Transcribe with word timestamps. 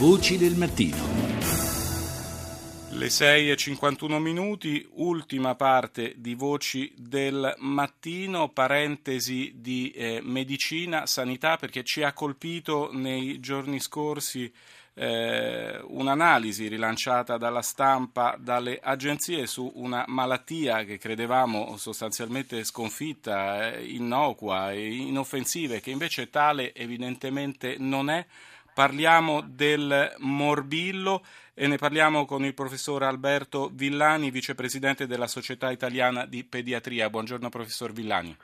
Voci 0.00 0.38
del 0.38 0.54
mattino. 0.54 0.96
Le 2.92 3.10
6 3.10 3.50
e 3.50 3.56
51 3.56 4.18
minuti, 4.18 4.88
ultima 4.92 5.56
parte 5.56 6.14
di 6.16 6.34
Voci 6.34 6.90
del 6.96 7.54
Mattino, 7.58 8.48
parentesi 8.48 9.52
di 9.56 9.90
eh, 9.90 10.20
medicina, 10.22 11.04
sanità, 11.04 11.58
perché 11.58 11.84
ci 11.84 12.02
ha 12.02 12.14
colpito 12.14 12.88
nei 12.94 13.40
giorni 13.40 13.78
scorsi 13.78 14.50
eh, 14.94 15.78
un'analisi 15.82 16.66
rilanciata 16.66 17.36
dalla 17.36 17.60
stampa, 17.60 18.38
dalle 18.40 18.80
agenzie 18.82 19.46
su 19.46 19.70
una 19.74 20.04
malattia 20.06 20.82
che 20.84 20.96
credevamo 20.96 21.76
sostanzialmente 21.76 22.64
sconfitta, 22.64 23.74
eh, 23.74 23.84
innocua 23.84 24.72
e 24.72 24.94
inoffensiva, 24.94 25.76
che 25.76 25.90
invece 25.90 26.30
tale 26.30 26.74
evidentemente 26.74 27.76
non 27.78 28.08
è. 28.08 28.24
Parliamo 28.72 29.40
del 29.42 30.14
morbillo 30.18 31.24
e 31.54 31.66
ne 31.66 31.76
parliamo 31.76 32.24
con 32.24 32.44
il 32.44 32.54
professor 32.54 33.02
Alberto 33.02 33.70
Villani, 33.72 34.30
vicepresidente 34.30 35.06
della 35.06 35.26
Società 35.26 35.70
Italiana 35.70 36.24
di 36.24 36.44
Pediatria. 36.44 37.10
Buongiorno 37.10 37.48
professor 37.48 37.92
Villani. 37.92 38.36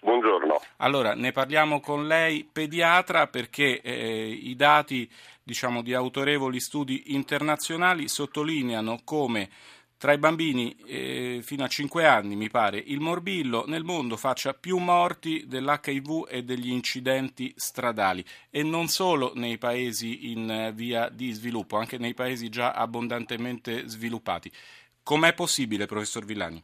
Buongiorno. 0.00 0.60
Allora, 0.78 1.14
ne 1.14 1.32
parliamo 1.32 1.80
con 1.80 2.06
lei 2.06 2.48
pediatra 2.50 3.26
perché 3.26 3.80
eh, 3.80 4.28
i 4.28 4.56
dati 4.56 5.10
diciamo, 5.42 5.82
di 5.82 5.94
autorevoli 5.94 6.60
studi 6.60 7.14
internazionali 7.14 8.08
sottolineano 8.08 9.00
come 9.04 9.48
tra 10.00 10.14
i 10.14 10.18
bambini 10.18 10.74
eh, 10.86 11.40
fino 11.42 11.62
a 11.62 11.68
5 11.68 12.06
anni, 12.06 12.34
mi 12.34 12.48
pare, 12.48 12.78
il 12.78 13.00
morbillo 13.00 13.66
nel 13.66 13.84
mondo 13.84 14.16
faccia 14.16 14.54
più 14.54 14.78
morti 14.78 15.44
dell'HIV 15.46 16.26
e 16.26 16.42
degli 16.42 16.70
incidenti 16.70 17.52
stradali 17.54 18.24
e 18.48 18.62
non 18.62 18.88
solo 18.88 19.32
nei 19.34 19.58
paesi 19.58 20.30
in 20.32 20.50
eh, 20.50 20.72
via 20.72 21.10
di 21.10 21.32
sviluppo, 21.32 21.76
anche 21.76 21.98
nei 21.98 22.14
paesi 22.14 22.48
già 22.48 22.72
abbondantemente 22.72 23.86
sviluppati. 23.88 24.50
Com'è 25.02 25.34
possibile, 25.34 25.84
professor 25.84 26.24
Villani? 26.24 26.62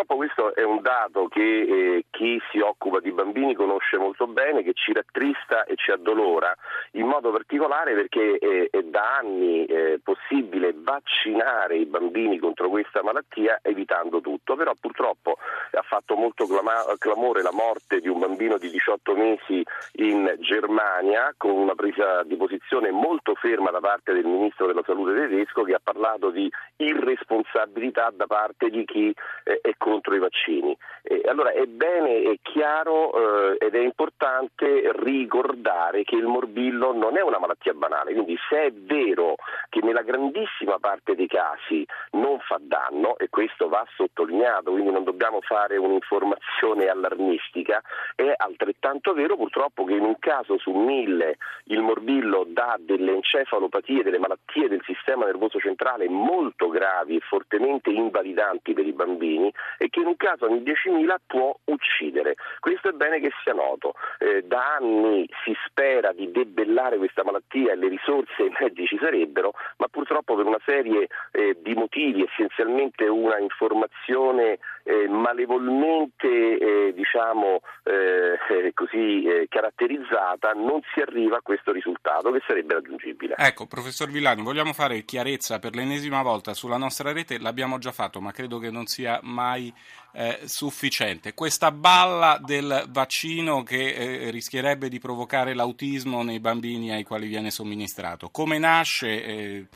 Purtroppo 0.00 0.16
questo 0.16 0.54
è 0.54 0.64
un 0.64 0.80
dato 0.80 1.28
che 1.28 1.40
eh, 1.42 2.04
chi 2.08 2.40
si 2.50 2.58
occupa 2.58 3.00
di 3.00 3.12
bambini 3.12 3.54
conosce 3.54 3.98
molto 3.98 4.26
bene, 4.26 4.62
che 4.62 4.72
ci 4.72 4.94
rattrista 4.94 5.64
e 5.64 5.76
ci 5.76 5.90
addolora 5.90 6.54
in 6.92 7.06
modo 7.06 7.30
particolare 7.30 7.92
perché 7.94 8.38
eh, 8.38 8.68
è 8.70 8.82
da 8.82 9.18
anni 9.18 9.66
eh, 9.66 10.00
possibile 10.02 10.72
vaccinare 10.74 11.76
i 11.76 11.84
bambini 11.84 12.38
contro 12.38 12.70
questa 12.70 13.02
malattia 13.02 13.58
evitando 13.60 14.22
tutto, 14.22 14.56
però 14.56 14.72
purtroppo 14.80 15.36
ha 15.72 15.82
fatto 15.82 16.16
molto 16.16 16.46
clama- 16.46 16.96
clamore 16.98 17.42
la 17.42 17.52
morte 17.52 18.00
di 18.00 18.08
un 18.08 18.20
bambino 18.20 18.56
di 18.56 18.70
18 18.70 19.14
mesi 19.14 19.62
in 19.96 20.34
Germania 20.40 21.34
con 21.36 21.50
una 21.50 21.74
presa 21.74 22.22
di 22.22 22.36
posizione 22.36 22.90
molto 22.90 23.34
ferma 23.34 23.70
da 23.70 23.80
parte 23.80 24.14
del 24.14 24.24
ministro 24.24 24.66
della 24.66 24.82
salute 24.86 25.12
tedesco 25.12 25.62
che 25.62 25.74
ha 25.74 25.80
parlato 25.82 26.30
di 26.30 26.50
irresponsabilità 26.76 28.10
da 28.14 28.26
parte 28.26 28.70
di 28.70 28.84
chi 28.86 29.14
eh, 29.44 29.60
è 29.60 29.74
contro 29.90 30.14
i 30.14 30.18
vaccini. 30.18 30.76
Eh, 31.02 31.22
allora 31.26 31.52
è 31.52 31.66
bene, 31.66 32.22
è 32.22 32.38
chiaro 32.42 33.12
eh, 33.52 33.66
ed 33.66 33.74
è 33.74 33.80
importante 33.80 34.90
ricordare 35.02 36.04
che 36.04 36.14
il 36.14 36.26
morbillo 36.26 36.92
non 36.92 37.16
è 37.16 37.22
una 37.22 37.38
malattia 37.38 37.74
banale, 37.74 38.12
quindi 38.12 38.36
se 38.48 38.66
è 38.66 38.72
vero 38.72 39.34
che 39.70 39.80
nella 39.82 40.02
grandissima 40.02 40.78
parte 40.78 41.14
dei 41.14 41.26
casi 41.26 41.86
non 42.10 42.38
fa 42.40 42.58
danno, 42.60 43.16
e 43.16 43.30
questo 43.30 43.68
va 43.68 43.86
sottolineato, 43.96 44.72
quindi 44.72 44.90
non 44.90 45.04
dobbiamo 45.04 45.40
fare 45.40 45.78
un'informazione 45.78 46.88
allarmistica, 46.88 47.80
è 48.14 48.32
altrettanto 48.36 49.14
vero 49.14 49.36
purtroppo 49.36 49.84
che 49.84 49.94
in 49.94 50.04
un 50.04 50.18
caso 50.18 50.58
su 50.58 50.72
mille 50.72 51.38
il 51.64 51.80
morbillo 51.80 52.44
dà 52.46 52.76
delle 52.78 53.12
encefalopatie, 53.12 54.02
delle 54.02 54.18
malattie 54.18 54.68
del 54.68 54.82
sistema 54.84 55.24
nervoso 55.24 55.58
centrale 55.58 56.08
molto 56.08 56.68
gravi 56.68 57.16
e 57.16 57.20
fortemente 57.20 57.90
invalidanti 57.90 58.72
per 58.72 58.86
i 58.86 58.92
bambini 58.92 59.52
e 59.78 59.88
che 59.88 60.00
in 60.00 60.06
un 60.06 60.16
caso 60.16 60.46
ogni 60.46 60.62
10.000 60.62 61.14
può 61.26 61.56
uccidere. 61.64 62.34
Questo 62.58 62.88
è 62.88 62.92
bene 62.92 63.20
che 63.20 63.30
sia 63.42 63.52
noto. 63.52 63.94
Eh, 64.18 64.42
da 64.42 64.74
anni 64.76 65.28
si 65.44 65.54
spera 65.66 66.12
di 66.12 66.30
debellare 66.30 66.98
questa 66.98 67.24
malattia 67.24 67.72
e 67.72 67.76
le 67.76 67.88
risorse 67.88 68.34
e 68.42 68.46
i 68.46 68.56
mezzi 68.58 68.86
ci 68.86 68.98
sarebbero, 69.00 69.52
ma 69.76 69.86
purtroppo 69.88 70.34
per 70.36 70.46
una 70.46 70.60
serie 70.64 71.08
eh, 71.32 71.56
di 71.62 71.74
motivi, 71.74 72.22
essenzialmente 72.22 73.06
una 73.06 73.38
informazione 73.38 74.58
eh, 74.82 75.08
malevolmente 75.08 76.28
eh, 76.28 76.92
diciamo, 76.94 77.60
eh, 77.84 78.38
eh, 78.48 78.72
così 78.74 79.24
caratterizzata, 79.48 80.52
non 80.52 80.80
si 80.92 81.00
arriva 81.00 81.36
a 81.36 81.40
questo 81.42 81.72
risultato 81.72 82.30
che 82.30 82.42
sarebbe 82.46 82.74
raggiungibile. 82.74 83.34
Ecco, 83.36 83.66
professor 83.66 84.08
Villani, 84.08 84.42
vogliamo 84.42 84.72
fare 84.72 85.04
chiarezza 85.04 85.58
per 85.58 85.74
l'ennesima 85.74 86.22
volta 86.22 86.54
sulla 86.54 86.76
nostra 86.76 87.12
rete, 87.12 87.38
l'abbiamo 87.38 87.78
già 87.78 87.92
fatto, 87.92 88.20
ma 88.20 88.32
credo 88.32 88.58
che 88.58 88.70
non 88.70 88.86
sia 88.86 89.18
mai 89.22 89.72
eh, 90.12 90.40
sufficiente. 90.44 91.34
Questa 91.34 91.70
balla 91.70 92.38
del 92.40 92.84
vaccino 92.88 93.62
che 93.62 93.94
eh, 93.94 94.30
rischierebbe 94.30 94.88
di 94.88 94.98
provocare 94.98 95.54
l'autismo 95.54 96.22
nei 96.22 96.40
bambini 96.40 96.92
ai 96.92 97.04
quali 97.04 97.26
viene 97.26 97.50
somministrato, 97.50 98.28
come 98.30 98.58
nasce? 98.58 99.24
Eh, 99.24 99.66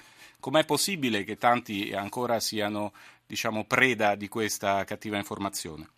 com'è 0.41 0.67
possibile 0.67 1.25
che 1.25 1.37
tanti 1.39 1.95
ancora 1.95 2.39
siano 2.39 2.93
diciamo, 3.27 3.65
preda 3.67 4.15
di 4.15 4.29
questa 4.29 4.85
cattiva 4.85 5.17
informazione? 5.17 5.89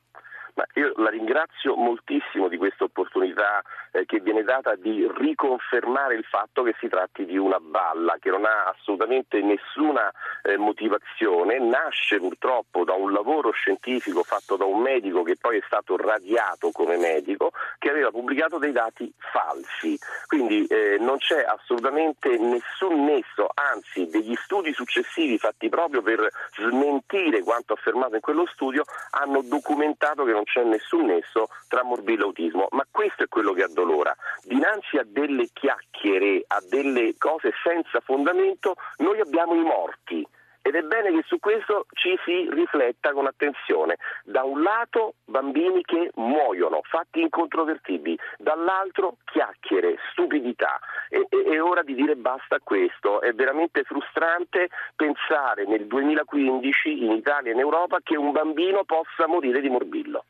Ma 0.56 0.64
io 0.72 0.94
la 0.96 1.10
ringrazio 1.10 1.76
moltissimo 1.76 2.48
di 2.48 2.56
questa 2.56 2.84
opportunità 2.84 3.62
eh, 3.92 4.06
che 4.06 4.20
viene 4.20 4.42
data 4.42 4.74
di 4.74 5.06
riconfermare 5.18 6.14
il 6.14 6.24
fatto 6.24 6.62
che 6.62 6.74
si 6.80 6.88
tratti 6.88 7.26
di 7.26 7.36
una 7.36 7.58
balla 7.60 8.16
che 8.18 8.30
non 8.30 8.46
ha 8.46 8.64
assolutamente 8.64 9.42
nessuna 9.42 10.10
eh, 10.42 10.56
motivazione, 10.56 11.58
nasce 11.58 12.18
purtroppo 12.18 12.84
da 12.84 12.94
un 12.94 13.12
lavoro 13.12 13.50
scientifico 13.50 14.22
fatto 14.22 14.56
da 14.56 14.64
un 14.64 14.80
medico 14.80 15.22
che 15.22 15.36
poi 15.38 15.58
è 15.58 15.62
stato 15.66 15.94
radiato 15.98 16.70
come 16.70 16.96
medico, 16.96 17.50
che 17.86 17.92
aveva 17.92 18.10
pubblicato 18.10 18.58
dei 18.58 18.72
dati 18.72 19.12
falsi. 19.16 19.96
Quindi 20.26 20.66
eh, 20.66 20.96
non 20.98 21.18
c'è 21.18 21.44
assolutamente 21.44 22.36
nessun 22.36 23.04
nesso, 23.04 23.48
anzi 23.54 24.08
degli 24.08 24.34
studi 24.34 24.72
successivi 24.72 25.38
fatti 25.38 25.68
proprio 25.68 26.02
per 26.02 26.28
smentire 26.56 27.42
quanto 27.42 27.74
affermato 27.74 28.16
in 28.16 28.20
quello 28.20 28.44
studio 28.52 28.82
hanno 29.10 29.42
documentato 29.42 30.24
che 30.24 30.32
non 30.32 30.42
c'è 30.42 30.64
nessun 30.64 31.06
nesso 31.06 31.48
tra 31.68 31.84
morbillo 31.84 32.22
e 32.22 32.26
autismo, 32.26 32.66
ma 32.70 32.84
questo 32.90 33.22
è 33.22 33.28
quello 33.28 33.52
che 33.52 33.62
addolora. 33.62 34.14
Dinanzi 34.42 34.96
a 34.96 35.06
delle 35.06 35.46
chiacchiere, 35.52 36.42
a 36.48 36.60
delle 36.68 37.14
cose 37.16 37.52
senza 37.62 38.00
fondamento, 38.00 38.74
noi 38.96 39.20
abbiamo 39.20 39.54
i 39.54 39.62
morti. 39.62 40.26
Ed 40.66 40.74
è 40.74 40.82
bene 40.82 41.12
che 41.12 41.22
su 41.28 41.38
questo 41.38 41.86
ci 41.92 42.18
si 42.24 42.50
rifletta 42.50 43.12
con 43.12 43.28
attenzione. 43.28 43.98
Da 44.24 44.42
un 44.42 44.62
lato 44.62 45.14
bambini 45.24 45.82
che 45.82 46.10
muoiono, 46.16 46.80
fatti 46.82 47.20
incontrovertibili, 47.20 48.18
dall'altro 48.38 49.18
chiacchiere, 49.26 49.96
stupidità. 50.10 50.80
E, 51.08 51.24
e, 51.28 51.54
è 51.54 51.62
ora 51.62 51.84
di 51.84 51.94
dire 51.94 52.16
basta 52.16 52.56
a 52.56 52.60
questo. 52.60 53.20
È 53.20 53.32
veramente 53.32 53.84
frustrante 53.84 54.68
pensare 54.96 55.66
nel 55.66 55.86
2015 55.86 57.04
in 57.04 57.12
Italia 57.12 57.52
e 57.52 57.54
in 57.54 57.60
Europa 57.60 57.98
che 58.02 58.16
un 58.16 58.32
bambino 58.32 58.82
possa 58.82 59.28
morire 59.28 59.60
di 59.60 59.68
morbillo. 59.68 60.24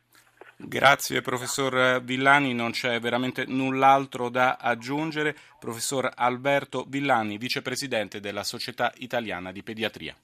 Grazie 0.59 1.21
professor 1.21 2.01
Villani, 2.01 2.51
non 2.55 2.71
c'è 2.71 2.99
veramente 2.99 3.45
null'altro 3.45 4.27
da 4.29 4.57
aggiungere. 4.59 5.35
Professor 5.59 6.11
Alberto 6.15 6.83
Villani, 6.87 7.37
vicepresidente 7.37 8.19
della 8.19 8.43
Società 8.43 8.91
Italiana 8.97 9.51
di 9.51 9.61
Pediatria. 9.61 10.15